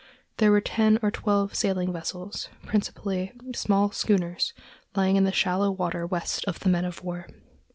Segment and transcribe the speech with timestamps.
[0.37, 4.51] There were ten or twelve sailing vessels, principally small schooners
[4.95, 7.27] lying in the shallow water west of the men of war.